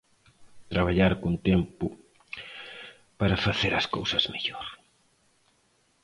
[0.73, 1.85] "Traballar con tempo
[3.19, 4.65] para facer as cousas mellor".